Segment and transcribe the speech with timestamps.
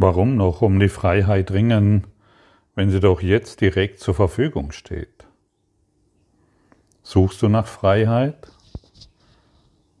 [0.00, 2.06] Warum noch um die Freiheit ringen,
[2.76, 5.26] wenn sie doch jetzt direkt zur Verfügung steht?
[7.02, 8.36] Suchst du nach Freiheit?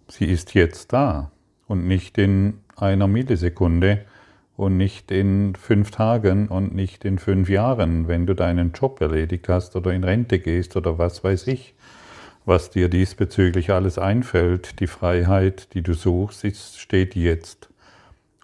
[0.06, 1.32] Sie ist jetzt da
[1.66, 4.04] und nicht in einer Millisekunde
[4.56, 9.48] und nicht in fünf Tagen und nicht in fünf Jahren, wenn du deinen Job erledigt
[9.48, 11.74] hast oder in Rente gehst oder was weiß ich,
[12.44, 14.78] was dir diesbezüglich alles einfällt.
[14.78, 17.68] Die Freiheit, die du suchst, steht jetzt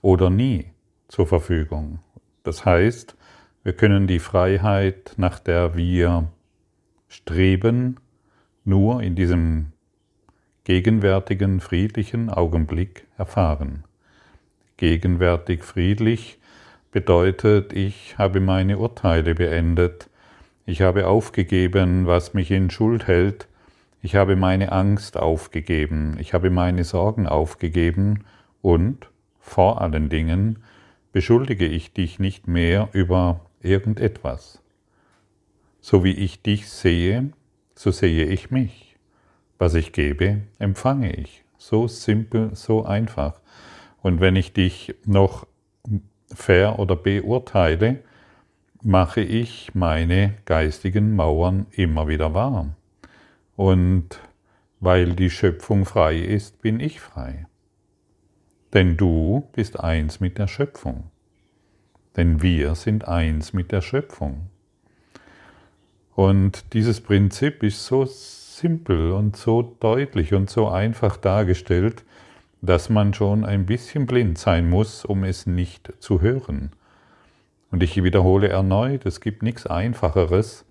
[0.02, 0.74] oder nie
[1.15, 2.01] zur Verfügung.
[2.43, 3.14] Das heißt,
[3.63, 6.27] wir können die Freiheit, nach der wir
[7.07, 8.00] streben,
[8.64, 9.67] nur in diesem
[10.64, 13.85] gegenwärtigen friedlichen Augenblick erfahren.
[14.77, 16.40] Gegenwärtig friedlich
[16.90, 20.11] bedeutet, ich habe meine Urteile beendet,
[20.67, 23.46] ich habe aufgegeben, was mich in Schuld hält,
[24.03, 28.25] ich habe meine Angst aufgegeben, ich habe meine Sorgen aufgegeben
[28.62, 29.07] und,
[29.39, 30.59] vor allen Dingen,
[31.14, 34.61] beschuldige ich dich nicht mehr über irgendetwas.
[35.81, 37.31] So wie ich dich sehe,
[37.77, 38.97] so sehe ich mich.
[39.57, 41.45] Was ich gebe, empfange ich.
[41.57, 43.41] So simpel, so einfach.
[44.03, 45.47] Und wenn ich dich noch
[46.35, 48.01] fair oder beurteile,
[48.83, 52.75] mache ich meine geistigen Mauern immer wieder warm.
[53.55, 54.19] Und
[54.81, 57.47] weil die Schöpfung frei ist, bin ich frei.
[58.75, 61.05] Denn du bist eins mit der Schöpfung.
[62.17, 64.48] Denn wir sind eins mit der Schöpfung.
[66.17, 72.05] Und dieses Prinzip ist so simpel und so deutlich und so einfach dargestellt,
[72.62, 76.72] dass man schon ein bisschen blind sein muss, um es nicht zu hören.
[77.70, 80.64] Und ich wiederhole erneut, es gibt nichts Einfacheres,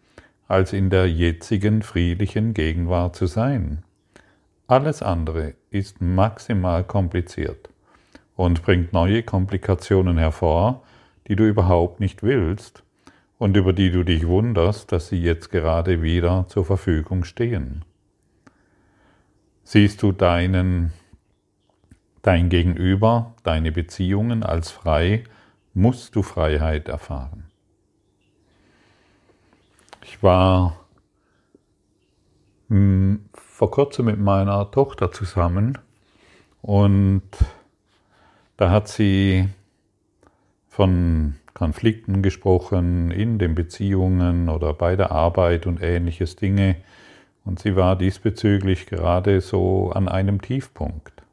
[0.50, 3.84] als in der jetzigen friedlichen Gegenwart zu sein.
[4.68, 7.73] Alles andere ist maximal kompliziert
[8.36, 10.84] und bringt neue Komplikationen hervor,
[11.28, 12.84] die du überhaupt nicht willst
[13.38, 17.86] und über die du dich wunderst, dass sie jetzt gerade wieder zur Verfügung stehen.
[19.64, 20.92] Siehst du deinen,
[22.22, 25.24] dein Gegenüber, deine Beziehungen als frei,
[25.74, 27.46] musst du Freiheit erfahren.
[30.04, 30.86] Ich war
[32.70, 35.78] hm, vor kurzem mit meiner Tochter zusammen
[36.62, 37.24] und
[38.58, 39.50] da hat sie
[40.68, 46.76] von Konflikten gesprochen in den Beziehungen oder bei der Arbeit und ähnliches Dinge.
[47.46, 51.24] Und sie war diesbezüglich gerade so an einem Tiefpunkt.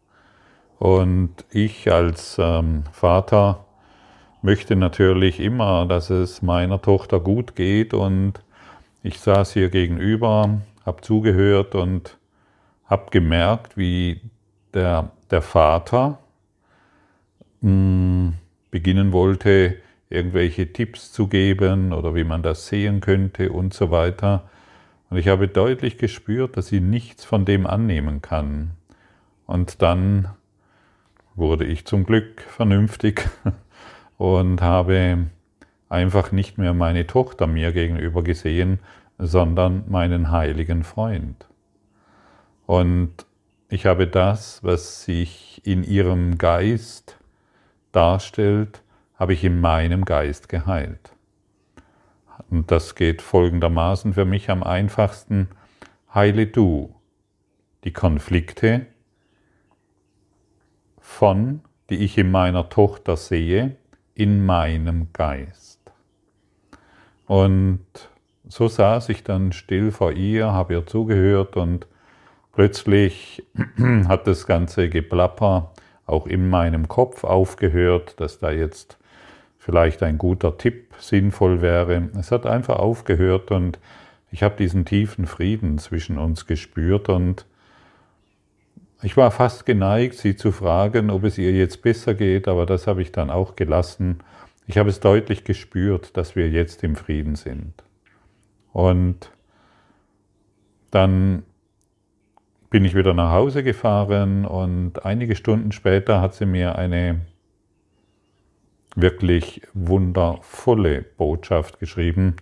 [0.78, 3.64] Und ich als ähm, Vater
[4.42, 7.94] möchte natürlich immer, dass es meiner Tochter gut geht.
[7.94, 8.42] Und
[9.02, 12.18] ich saß hier gegenüber, habe zugehört und
[12.86, 14.20] habe gemerkt, wie
[14.74, 16.18] der, der Vater
[17.60, 19.76] beginnen wollte,
[20.08, 24.48] irgendwelche Tipps zu geben oder wie man das sehen könnte und so weiter.
[25.10, 28.72] Und ich habe deutlich gespürt, dass sie nichts von dem annehmen kann.
[29.46, 30.28] Und dann
[31.34, 33.28] wurde ich zum Glück vernünftig
[34.18, 35.26] und habe
[35.88, 38.78] einfach nicht mehr meine Tochter mir gegenüber gesehen,
[39.18, 41.46] sondern meinen heiligen Freund.
[42.66, 43.26] Und
[43.68, 47.19] ich habe das, was sich in ihrem Geist
[47.92, 48.82] darstellt,
[49.16, 51.12] habe ich in meinem Geist geheilt.
[52.50, 55.48] Und das geht folgendermaßen für mich am einfachsten.
[56.12, 56.94] Heile du
[57.84, 58.86] die Konflikte
[60.98, 63.76] von, die ich in meiner Tochter sehe,
[64.14, 65.80] in meinem Geist.
[67.26, 67.84] Und
[68.48, 71.86] so saß ich dann still vor ihr, habe ihr zugehört und
[72.52, 73.44] plötzlich
[74.08, 75.72] hat das ganze Geplapper
[76.10, 78.98] auch in meinem Kopf aufgehört, dass da jetzt
[79.58, 82.10] vielleicht ein guter Tipp sinnvoll wäre.
[82.18, 83.78] Es hat einfach aufgehört und
[84.32, 87.46] ich habe diesen tiefen Frieden zwischen uns gespürt und
[89.02, 92.86] ich war fast geneigt, sie zu fragen, ob es ihr jetzt besser geht, aber das
[92.86, 94.18] habe ich dann auch gelassen.
[94.66, 97.72] Ich habe es deutlich gespürt, dass wir jetzt im Frieden sind.
[98.72, 99.30] Und
[100.90, 101.44] dann
[102.70, 107.20] bin ich wieder nach Hause gefahren und einige Stunden später hat sie mir eine
[108.94, 112.36] wirklich wundervolle Botschaft geschrieben,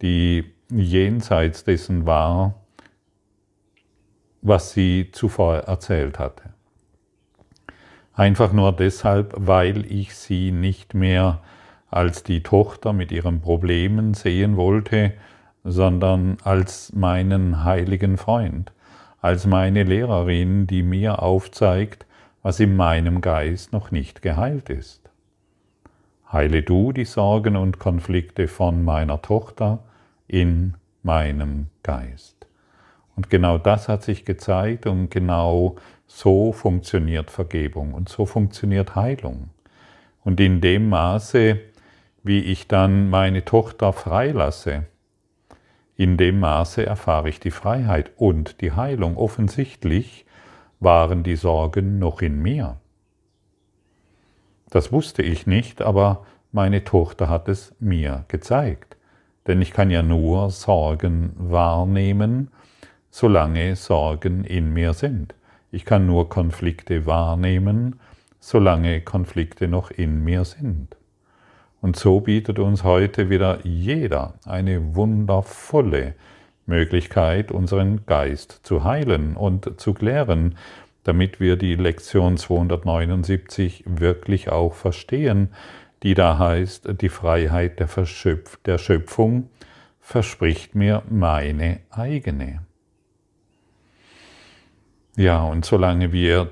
[0.00, 2.54] die jenseits dessen war,
[4.40, 6.54] was sie zuvor erzählt hatte.
[8.14, 11.42] Einfach nur deshalb, weil ich sie nicht mehr
[11.90, 15.12] als die Tochter mit ihren Problemen sehen wollte,
[15.64, 18.72] sondern als meinen heiligen Freund
[19.26, 22.06] als meine Lehrerin, die mir aufzeigt,
[22.42, 25.10] was in meinem Geist noch nicht geheilt ist.
[26.30, 29.80] Heile du die Sorgen und Konflikte von meiner Tochter
[30.28, 32.46] in meinem Geist.
[33.16, 35.74] Und genau das hat sich gezeigt und genau
[36.06, 39.50] so funktioniert Vergebung und so funktioniert Heilung.
[40.22, 41.58] Und in dem Maße,
[42.22, 44.84] wie ich dann meine Tochter freilasse,
[45.96, 49.16] in dem Maße erfahre ich die Freiheit und die Heilung.
[49.16, 50.26] Offensichtlich
[50.78, 52.76] waren die Sorgen noch in mir.
[54.70, 58.96] Das wusste ich nicht, aber meine Tochter hat es mir gezeigt.
[59.46, 62.50] Denn ich kann ja nur Sorgen wahrnehmen,
[63.10, 65.34] solange Sorgen in mir sind.
[65.70, 68.00] Ich kann nur Konflikte wahrnehmen,
[68.40, 70.95] solange Konflikte noch in mir sind.
[71.80, 76.14] Und so bietet uns heute wieder jeder eine wundervolle
[76.66, 80.56] Möglichkeit, unseren Geist zu heilen und zu klären,
[81.04, 85.50] damit wir die Lektion 279 wirklich auch verstehen,
[86.02, 89.48] die da heißt, die Freiheit der, Verschöpf der Schöpfung
[90.00, 92.62] verspricht mir meine eigene.
[95.16, 96.50] Ja, und solange wir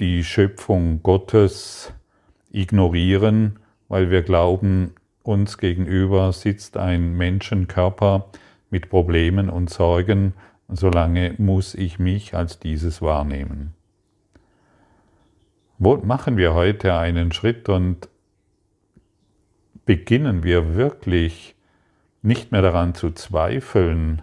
[0.00, 1.92] die Schöpfung Gottes
[2.50, 8.26] ignorieren, weil wir glauben, uns gegenüber sitzt ein Menschenkörper
[8.70, 10.34] mit Problemen und Sorgen,
[10.68, 13.74] solange muss ich mich als dieses wahrnehmen.
[15.78, 18.08] Wo machen wir heute einen Schritt und
[19.84, 21.54] beginnen wir wirklich
[22.22, 24.22] nicht mehr daran zu zweifeln,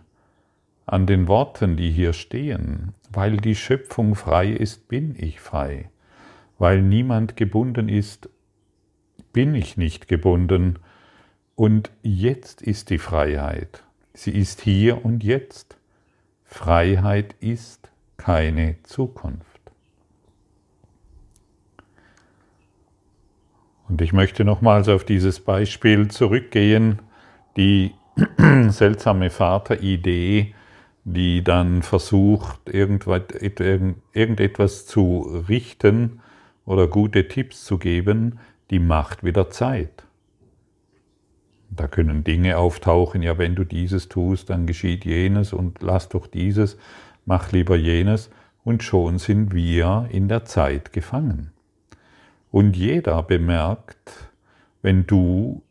[0.85, 5.89] an den Worten, die hier stehen, weil die Schöpfung frei ist, bin ich frei,
[6.59, 8.29] weil niemand gebunden ist,
[9.33, 10.79] bin ich nicht gebunden,
[11.55, 13.83] und jetzt ist die Freiheit,
[14.13, 15.77] sie ist hier und jetzt.
[16.45, 19.43] Freiheit ist keine Zukunft.
[23.87, 26.99] Und ich möchte nochmals auf dieses Beispiel zurückgehen,
[27.55, 27.91] die
[28.69, 30.55] seltsame Vateridee,
[31.03, 36.21] die dann versucht, irgendetwas zu richten
[36.65, 38.39] oder gute Tipps zu geben,
[38.73, 40.03] die macht wieder Zeit.
[41.69, 46.25] Da können Dinge auftauchen, ja, wenn du dieses tust, dann geschieht jenes und lass doch
[46.25, 46.77] dieses,
[47.23, 48.31] mach lieber jenes,
[48.63, 51.51] und schon sind wir in der Zeit gefangen.
[52.49, 54.31] Und jeder bemerkt,
[54.81, 55.61] wenn du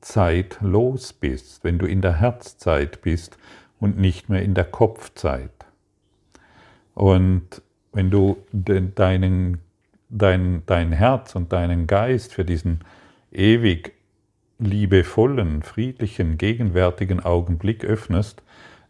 [0.00, 3.36] zeitlos bist, wenn du in der Herzzeit bist
[3.80, 5.66] und nicht mehr in der Kopfzeit.
[6.94, 7.62] Und
[7.92, 9.58] wenn du deinen,
[10.08, 12.80] dein, dein Herz und deinen Geist für diesen
[13.30, 13.94] ewig
[14.58, 18.42] liebevollen, friedlichen, gegenwärtigen Augenblick öffnest,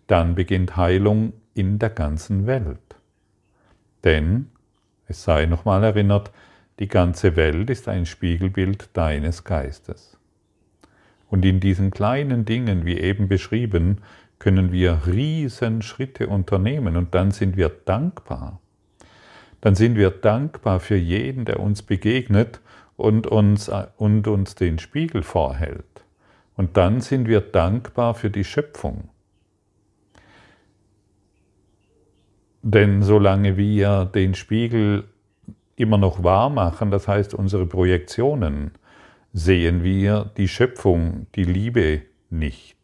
[0.06, 2.96] dann beginnt Heilung in der ganzen Welt.
[4.04, 4.46] Denn,
[5.06, 6.30] es sei nochmal erinnert,
[6.78, 10.16] die ganze Welt ist ein Spiegelbild deines Geistes.
[11.28, 13.98] Und in diesen kleinen Dingen, wie eben beschrieben,
[14.38, 18.60] können wir Riesenschritte unternehmen und dann sind wir dankbar.
[19.60, 22.60] Dann sind wir dankbar für jeden, der uns begegnet
[22.96, 25.84] und uns, und uns den Spiegel vorhält.
[26.56, 29.08] Und dann sind wir dankbar für die Schöpfung.
[32.62, 35.04] Denn solange wir den Spiegel
[35.76, 38.72] immer noch wahr machen, das heißt unsere Projektionen,
[39.32, 42.76] sehen wir die Schöpfung, die Liebe nicht.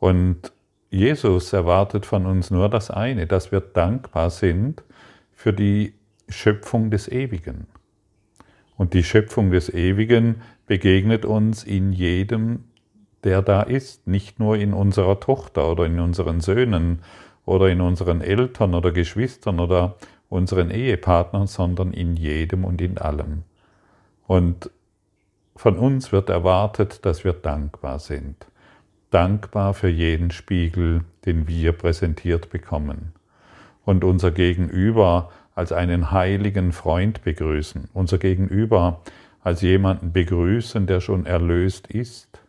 [0.00, 0.52] Und
[0.90, 4.82] Jesus erwartet von uns nur das eine, dass wir dankbar sind
[5.42, 5.94] für die
[6.28, 7.66] Schöpfung des Ewigen.
[8.76, 10.36] Und die Schöpfung des Ewigen
[10.68, 12.62] begegnet uns in jedem,
[13.24, 17.00] der da ist, nicht nur in unserer Tochter oder in unseren Söhnen
[17.44, 19.96] oder in unseren Eltern oder Geschwistern oder
[20.28, 23.42] unseren Ehepartnern, sondern in jedem und in allem.
[24.28, 24.70] Und
[25.56, 28.46] von uns wird erwartet, dass wir dankbar sind.
[29.10, 33.12] Dankbar für jeden Spiegel, den wir präsentiert bekommen.
[33.84, 39.00] Und unser Gegenüber als einen heiligen Freund begrüßen, unser Gegenüber
[39.42, 42.40] als jemanden begrüßen, der schon erlöst ist,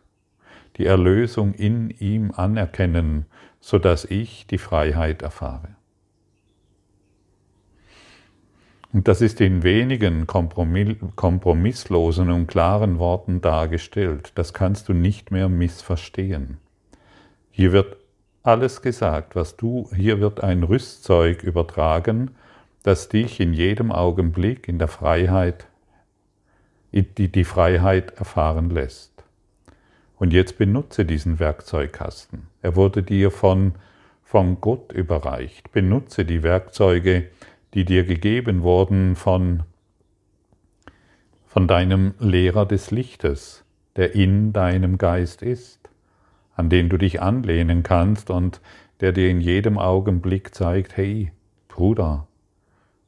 [0.76, 3.26] die Erlösung in ihm anerkennen,
[3.60, 5.70] sodass ich die Freiheit erfahre.
[8.92, 14.30] Und das ist in wenigen kompromisslosen und klaren Worten dargestellt.
[14.36, 16.58] Das kannst du nicht mehr missverstehen.
[17.50, 17.96] Hier wird
[18.44, 22.32] alles gesagt, was du, hier wird ein Rüstzeug übertragen,
[22.82, 25.66] das dich in jedem Augenblick in der Freiheit,
[26.92, 29.24] die, die Freiheit erfahren lässt.
[30.16, 32.46] Und jetzt benutze diesen Werkzeugkasten.
[32.60, 33.74] Er wurde dir von,
[34.22, 35.72] von Gott überreicht.
[35.72, 37.30] Benutze die Werkzeuge,
[37.72, 39.62] die dir gegeben wurden von,
[41.46, 43.64] von deinem Lehrer des Lichtes,
[43.96, 45.83] der in deinem Geist ist,
[46.56, 48.60] an den du dich anlehnen kannst und
[49.00, 51.32] der dir in jedem Augenblick zeigt, hey,
[51.68, 52.26] Bruder,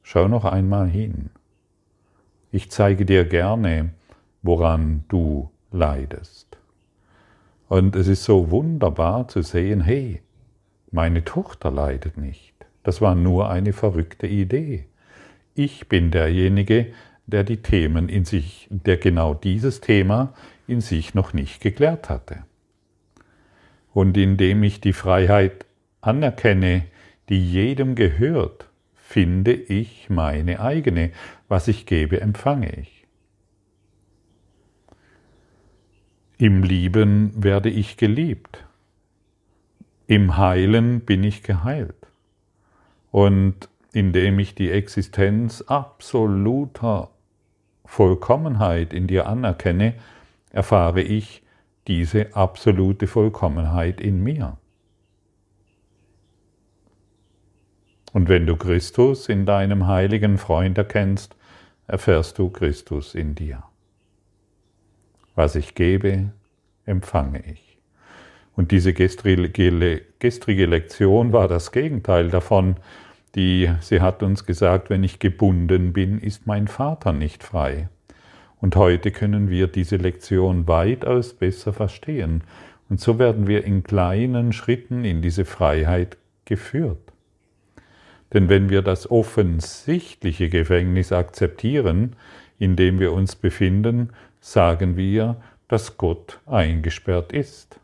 [0.02, 1.30] schau noch einmal hin.
[2.50, 3.90] Ich zeige dir gerne,
[4.42, 6.58] woran du leidest.
[7.68, 10.22] Und es ist so wunderbar zu sehen, hey,
[10.90, 12.54] meine Tochter leidet nicht.
[12.82, 14.86] Das war nur eine verrückte Idee.
[15.54, 16.92] Ich bin derjenige,
[17.26, 20.32] der die Themen in sich, der genau dieses Thema
[20.68, 22.44] in sich noch nicht geklärt hatte.
[23.96, 25.64] Und indem ich die Freiheit
[26.02, 26.84] anerkenne,
[27.30, 31.12] die jedem gehört, finde ich meine eigene.
[31.48, 33.06] Was ich gebe, empfange ich.
[36.36, 38.66] Im Lieben werde ich geliebt.
[40.06, 42.06] Im Heilen bin ich geheilt.
[43.10, 47.08] Und indem ich die Existenz absoluter
[47.86, 49.94] Vollkommenheit in dir anerkenne,
[50.52, 51.45] erfahre ich
[51.86, 54.58] diese absolute Vollkommenheit in mir.
[58.12, 61.36] Und wenn du Christus in deinem heiligen Freund erkennst,
[61.86, 63.62] erfährst du Christus in dir.
[65.34, 66.32] Was ich gebe,
[66.86, 67.78] empfange ich.
[68.54, 69.68] Und diese gestrige,
[70.64, 72.76] Lektion war das Gegenteil davon,
[73.34, 77.90] die sie hat uns gesagt, wenn ich gebunden bin, ist mein Vater nicht frei.
[78.60, 82.42] Und heute können wir diese Lektion weitaus besser verstehen.
[82.88, 87.12] Und so werden wir in kleinen Schritten in diese Freiheit geführt.
[88.32, 92.16] Denn wenn wir das offensichtliche Gefängnis akzeptieren,
[92.58, 94.10] in dem wir uns befinden,
[94.40, 95.36] sagen wir,
[95.68, 97.78] dass Gott eingesperrt ist.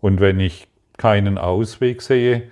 [0.00, 2.42] Und wenn ich keinen Ausweg sehe,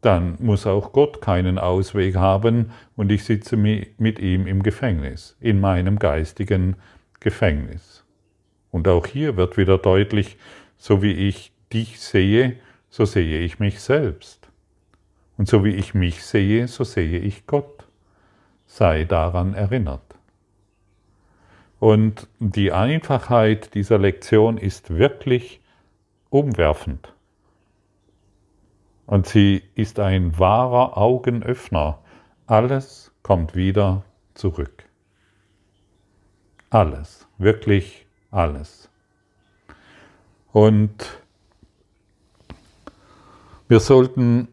[0.00, 5.60] dann muss auch Gott keinen Ausweg haben und ich sitze mit ihm im Gefängnis, in
[5.60, 6.76] meinem geistigen
[7.20, 8.04] Gefängnis.
[8.70, 10.36] Und auch hier wird wieder deutlich,
[10.76, 12.56] so wie ich dich sehe,
[12.90, 14.48] so sehe ich mich selbst.
[15.36, 17.84] Und so wie ich mich sehe, so sehe ich Gott.
[18.66, 20.02] Sei daran erinnert.
[21.80, 25.60] Und die Einfachheit dieser Lektion ist wirklich
[26.28, 27.14] umwerfend.
[29.08, 31.98] Und sie ist ein wahrer Augenöffner.
[32.46, 34.84] Alles kommt wieder zurück.
[36.68, 38.90] Alles, wirklich alles.
[40.52, 41.22] Und
[43.66, 44.48] wir sollten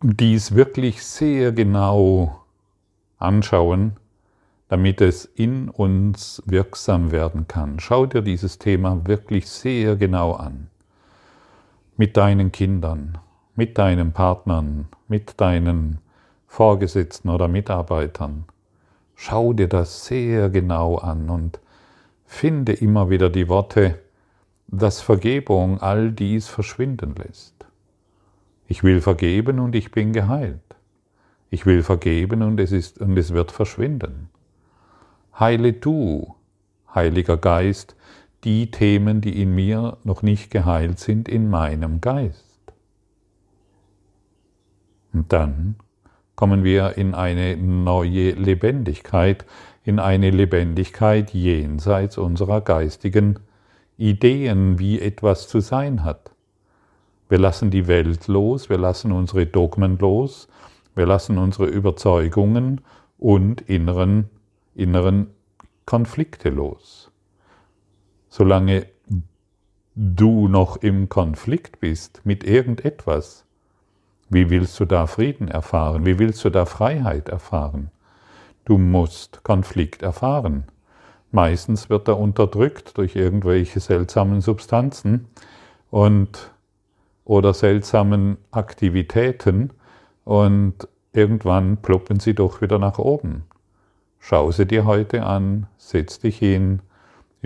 [0.00, 2.40] dies wirklich sehr genau
[3.18, 3.96] anschauen,
[4.68, 7.80] damit es in uns wirksam werden kann.
[7.80, 10.70] Schau dir dieses Thema wirklich sehr genau an.
[11.96, 13.18] Mit deinen Kindern,
[13.54, 15.98] mit deinen Partnern, mit deinen
[16.48, 18.46] Vorgesetzten oder Mitarbeitern.
[19.14, 21.60] Schau dir das sehr genau an und
[22.26, 24.00] finde immer wieder die Worte,
[24.66, 27.54] dass Vergebung all dies verschwinden lässt.
[28.66, 30.58] Ich will vergeben und ich bin geheilt.
[31.50, 34.30] Ich will vergeben und es, ist, und es wird verschwinden.
[35.38, 36.34] Heile du,
[36.92, 37.94] Heiliger Geist,
[38.44, 42.44] die Themen, die in mir noch nicht geheilt sind, in meinem Geist.
[45.12, 45.76] Und dann
[46.36, 49.46] kommen wir in eine neue Lebendigkeit,
[49.84, 53.38] in eine Lebendigkeit jenseits unserer geistigen
[53.96, 56.32] Ideen, wie etwas zu sein hat.
[57.28, 60.48] Wir lassen die Welt los, wir lassen unsere Dogmen los,
[60.94, 62.80] wir lassen unsere Überzeugungen
[63.18, 64.28] und inneren,
[64.74, 65.28] inneren
[65.86, 67.10] Konflikte los.
[68.36, 68.86] Solange
[69.94, 73.44] du noch im Konflikt bist mit irgendetwas,
[74.28, 76.04] wie willst du da Frieden erfahren?
[76.04, 77.92] Wie willst du da Freiheit erfahren?
[78.64, 80.64] Du musst Konflikt erfahren.
[81.30, 85.28] Meistens wird er unterdrückt durch irgendwelche seltsamen Substanzen
[85.92, 86.50] und
[87.24, 89.70] oder seltsamen Aktivitäten
[90.24, 93.44] und irgendwann ploppen sie doch wieder nach oben.
[94.18, 96.80] Schau sie dir heute an, setz dich hin,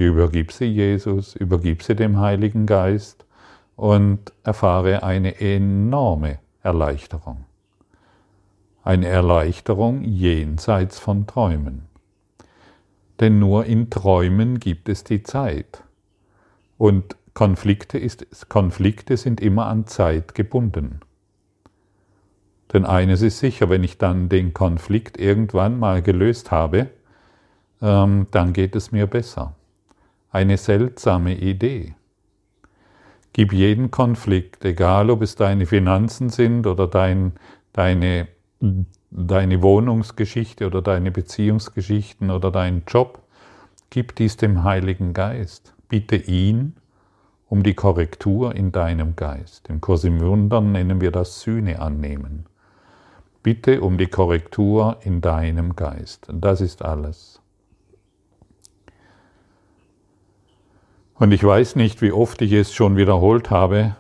[0.07, 3.25] übergib sie Jesus, übergib sie dem Heiligen Geist
[3.77, 7.45] und erfahre eine enorme Erleichterung.
[8.85, 11.87] Eine Erleichterung jenseits von Träumen.
[13.21, 15.83] Denn nur in Träumen gibt es die Zeit.
[16.77, 21.01] Und Konflikte, ist, Konflikte sind immer an Zeit gebunden.
[22.73, 26.89] Denn eines ist sicher, wenn ich dann den Konflikt irgendwann mal gelöst habe,
[27.81, 29.55] ähm, dann geht es mir besser.
[30.31, 31.95] Eine seltsame Idee.
[33.33, 37.33] Gib jeden Konflikt, egal ob es deine Finanzen sind oder dein,
[37.73, 38.29] deine
[39.11, 43.23] deine Wohnungsgeschichte oder deine Beziehungsgeschichten oder deinen Job,
[43.91, 45.75] gib dies dem Heiligen Geist.
[45.89, 46.75] Bitte ihn
[47.49, 49.69] um die Korrektur in deinem Geist.
[49.69, 52.45] Im Kurs im Wundern nennen wir das Sühne annehmen.
[53.43, 56.27] Bitte um die Korrektur in deinem Geist.
[56.31, 57.41] Das ist alles.
[61.19, 63.97] Und ich weiß nicht, wie oft ich es schon wiederholt habe,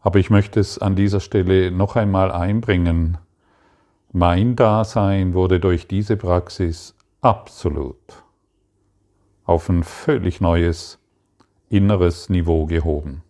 [0.00, 3.18] aber ich möchte es an dieser Stelle noch einmal einbringen.
[4.12, 7.96] Mein Dasein wurde durch diese Praxis absolut
[9.44, 11.00] auf ein völlig neues
[11.70, 13.22] inneres Niveau gehoben,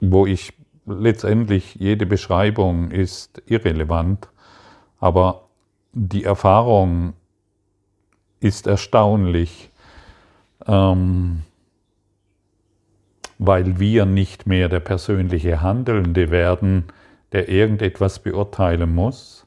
[0.00, 0.54] wo ich
[0.86, 4.30] letztendlich jede Beschreibung ist irrelevant,
[4.98, 5.48] aber
[5.92, 7.12] die Erfahrung
[8.40, 9.70] ist erstaunlich,
[10.66, 11.42] ähm,
[13.38, 16.84] weil wir nicht mehr der persönliche Handelnde werden,
[17.32, 19.46] der irgendetwas beurteilen muss.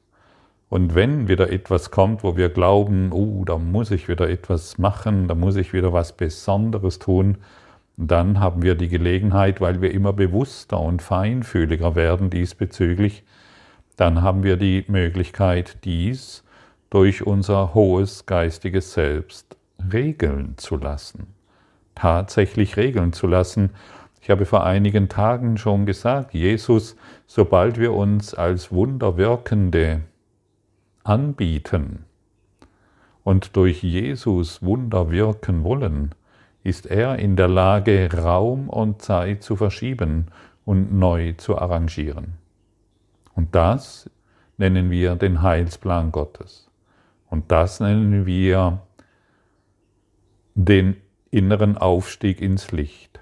[0.69, 5.27] Und wenn wieder etwas kommt, wo wir glauben, oh, da muss ich wieder etwas machen,
[5.27, 7.37] da muss ich wieder was Besonderes tun,
[7.97, 13.23] dann haben wir die Gelegenheit, weil wir immer bewusster und feinfühliger werden diesbezüglich,
[13.97, 16.43] dann haben wir die Möglichkeit, dies
[16.89, 19.58] durch unser hohes geistiges Selbst
[19.91, 21.27] regeln zu lassen
[21.99, 23.71] tatsächlich regeln zu lassen.
[24.21, 26.95] Ich habe vor einigen Tagen schon gesagt, Jesus,
[27.27, 30.01] sobald wir uns als Wunderwirkende
[31.03, 32.05] anbieten
[33.23, 36.15] und durch Jesus Wunder wirken wollen,
[36.63, 40.27] ist er in der Lage, Raum und Zeit zu verschieben
[40.65, 42.33] und neu zu arrangieren.
[43.33, 44.09] Und das
[44.57, 46.69] nennen wir den Heilsplan Gottes.
[47.29, 48.81] Und das nennen wir
[50.55, 50.97] den
[51.31, 53.19] inneren Aufstieg ins Licht.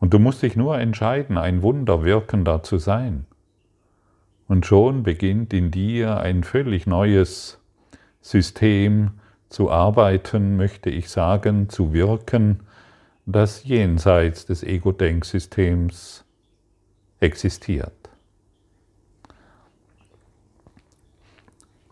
[0.00, 3.26] Und du musst dich nur entscheiden, ein Wunderwirkender zu sein.
[4.46, 7.60] Und schon beginnt in dir ein völlig neues
[8.20, 9.12] System
[9.48, 12.60] zu arbeiten, möchte ich sagen, zu wirken,
[13.26, 16.24] das jenseits des Ego-Denksystems
[17.20, 17.92] existiert.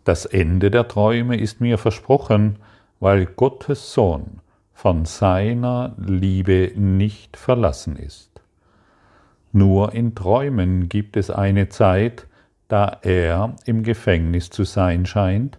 [0.04, 2.58] Das Ende der Träume ist mir versprochen,
[3.00, 4.40] weil Gottes Sohn
[4.72, 8.30] von seiner Liebe nicht verlassen ist.
[9.52, 12.26] Nur in Träumen gibt es eine Zeit,
[12.68, 15.58] da er im Gefängnis zu sein scheint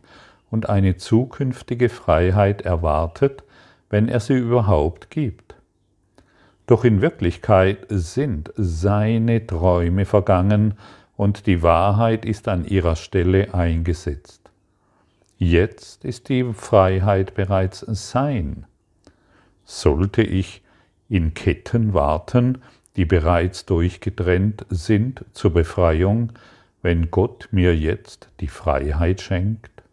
[0.51, 3.43] und eine zukünftige Freiheit erwartet,
[3.89, 5.55] wenn er sie überhaupt gibt.
[6.67, 10.75] Doch in Wirklichkeit sind seine Träume vergangen
[11.15, 14.46] und die Wahrheit ist an ihrer Stelle eingesetzt.
[15.39, 18.65] Jetzt ist die Freiheit bereits sein.
[19.65, 20.63] Sollte ich
[21.09, 22.63] in Ketten warten,
[22.95, 26.33] die bereits durchgetrennt sind zur Befreiung,
[26.81, 29.83] wenn Gott mir jetzt die Freiheit schenkt?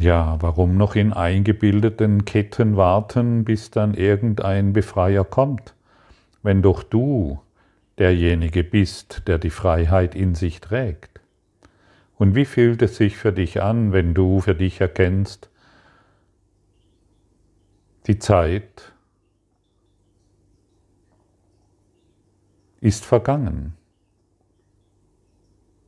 [0.00, 5.74] Ja, warum noch in eingebildeten Ketten warten, bis dann irgendein Befreier kommt,
[6.42, 7.40] wenn doch du
[7.98, 11.11] derjenige bist, der die Freiheit in sich trägt?
[12.22, 15.50] Und wie fühlt es sich für dich an, wenn du für dich erkennst,
[18.06, 18.92] die Zeit
[22.80, 23.74] ist vergangen.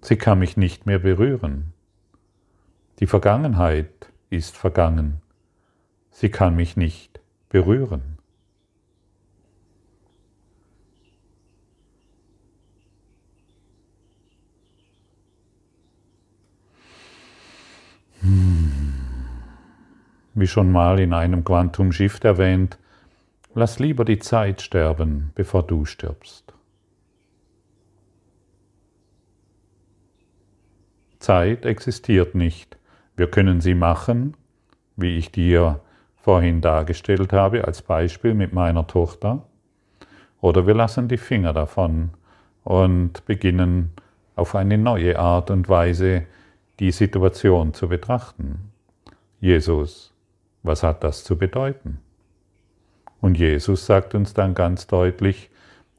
[0.01, 1.73] Sie kann mich nicht mehr berühren.
[2.99, 5.23] Die Vergangenheit ist vergangen.
[6.11, 8.14] Sie kann mich nicht berühren.
[20.35, 22.79] Wie schon mal in einem Quantum Shift erwähnt,
[23.55, 26.53] lass lieber die Zeit sterben, bevor du stirbst.
[31.19, 32.77] Zeit existiert nicht.
[33.17, 34.37] Wir können sie machen,
[34.97, 35.81] wie ich dir
[36.17, 39.47] vorhin dargestellt habe, als Beispiel mit meiner Tochter.
[40.41, 42.11] Oder wir lassen die Finger davon
[42.65, 43.93] und beginnen
[44.37, 46.27] auf eine neue Art und Weise
[46.81, 48.71] die Situation zu betrachten.
[49.41, 50.15] Jesus
[50.65, 51.99] was hat das zu bedeuten?
[53.21, 55.51] Und Jesus sagt uns dann ganz deutlich,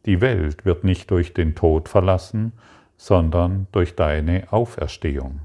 [0.05, 2.51] die Welt wird nicht durch den Tod verlassen,
[2.97, 5.41] sondern durch deine Auferstehung.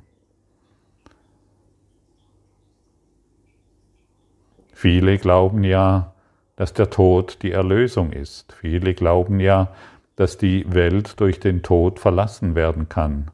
[4.73, 6.15] Viele glauben ja,
[6.57, 8.55] dass der Tod die Erlösung ist.
[8.55, 9.75] Viele glauben ja,
[10.17, 13.31] dass die Welt durch den Tod verlassen werden kann.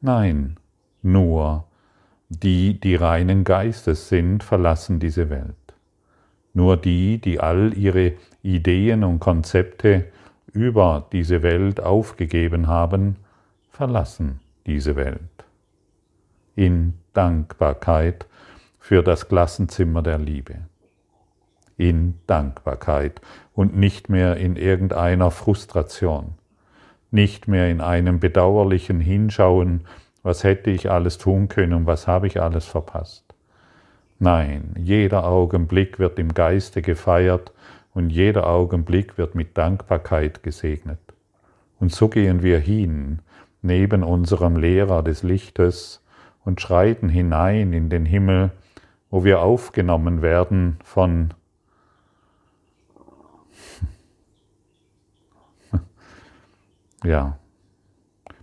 [0.00, 0.56] Nein,
[1.02, 1.64] nur
[2.28, 5.54] die, die reinen Geistes sind, verlassen diese Welt.
[6.52, 10.06] Nur die, die all ihre Ideen und Konzepte
[10.52, 13.16] über diese Welt aufgegeben haben,
[13.70, 15.20] verlassen diese Welt.
[16.56, 18.26] In Dankbarkeit
[18.78, 20.56] für das Klassenzimmer der Liebe.
[21.76, 23.20] In Dankbarkeit
[23.54, 26.34] und nicht mehr in irgendeiner Frustration,
[27.10, 29.82] nicht mehr in einem bedauerlichen Hinschauen,
[30.28, 33.24] was hätte ich alles tun können, was habe ich alles verpasst.
[34.18, 37.50] Nein, jeder Augenblick wird im Geiste gefeiert
[37.94, 40.98] und jeder Augenblick wird mit Dankbarkeit gesegnet.
[41.80, 43.20] Und so gehen wir hin,
[43.62, 46.04] neben unserem Lehrer des Lichtes,
[46.44, 48.50] und schreiten hinein in den Himmel,
[49.08, 51.32] wo wir aufgenommen werden von
[57.02, 57.38] ja,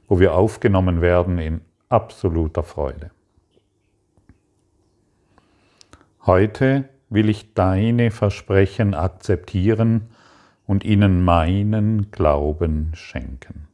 [0.08, 3.12] wo wir aufgenommen werden in absoluter Freude.
[6.26, 10.10] Heute will ich deine Versprechen akzeptieren
[10.66, 13.68] und ihnen meinen Glauben schenken.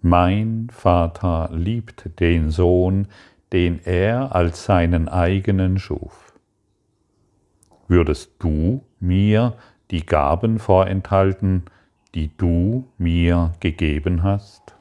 [0.00, 3.08] Mein Vater liebt den Sohn,
[3.52, 6.32] den er als seinen eigenen schuf.
[7.88, 9.56] Würdest du mir
[9.90, 11.64] die Gaben vorenthalten,
[12.14, 14.75] die du mir gegeben hast?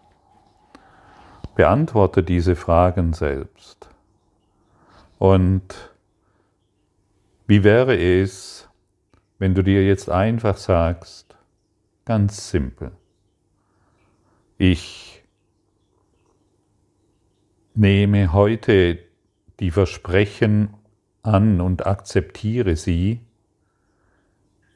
[1.55, 3.89] Beantworte diese Fragen selbst.
[5.17, 5.63] Und
[7.47, 8.67] wie wäre es,
[9.39, 11.35] wenn du dir jetzt einfach sagst,
[12.03, 12.91] ganz simpel,
[14.57, 15.23] ich
[17.73, 18.99] nehme heute
[19.59, 20.73] die Versprechen
[21.23, 23.21] an und akzeptiere sie,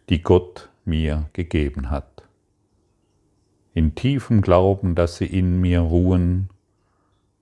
[0.09, 2.23] die Gott mir gegeben hat.
[3.73, 6.49] In tiefem Glauben, dass sie in mir ruhen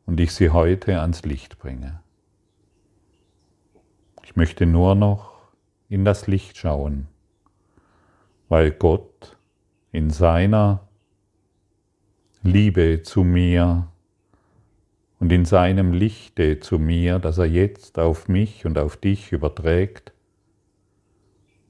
[0.07, 1.99] und ich sie heute ans Licht bringe.
[4.23, 5.33] Ich möchte nur noch
[5.89, 7.07] in das Licht schauen,
[8.49, 9.37] weil Gott
[9.91, 10.87] in seiner
[12.41, 13.89] Liebe zu mir
[15.19, 20.13] und in seinem Lichte zu mir, das er jetzt auf mich und auf dich überträgt,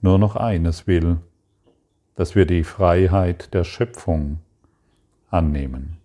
[0.02, 1.18] nur noch eines will,
[2.16, 4.40] dass wir die Freiheit der Schöpfung
[5.30, 5.98] annehmen.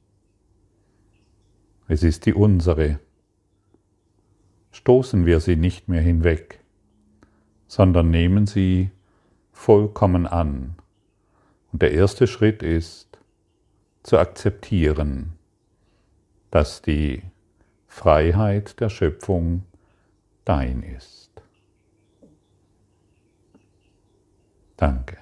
[1.92, 3.00] Es ist die unsere
[4.70, 6.64] stoßen wir sie nicht mehr hinweg,
[7.66, 8.90] sondern nehmen sie
[9.52, 10.76] vollkommen an.
[11.70, 13.18] Und der erste Schritt ist
[14.04, 15.34] zu akzeptieren,
[16.50, 17.24] dass die
[17.86, 19.64] Freiheit der Schöpfung
[20.46, 21.30] dein ist.
[24.78, 25.21] Danke.